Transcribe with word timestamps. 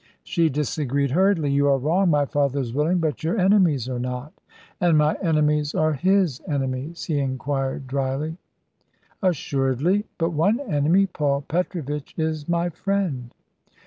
She 0.23 0.49
disagreed, 0.49 1.11
hurriedly. 1.11 1.51
"You 1.51 1.67
are 1.67 1.77
wrong. 1.77 2.09
My 2.09 2.25
father 2.25 2.59
is 2.59 2.73
willing, 2.73 2.97
but 2.97 3.23
your 3.23 3.37
enemies 3.39 3.87
are 3.87 3.99
not." 3.99 4.33
"And 4.79 4.97
my 4.97 5.13
enemies 5.21 5.75
are 5.75 5.93
his 5.93 6.41
enemies?" 6.47 7.03
he 7.03 7.19
inquired 7.19 7.85
dryly. 7.85 8.37
"Assuredly. 9.21 10.05
But 10.17 10.31
one 10.33 10.59
enemy 10.59 11.05
Paul 11.05 11.41
Petrovitch 11.47 12.15
is 12.17 12.49
my 12.49 12.69
friend." 12.69 13.31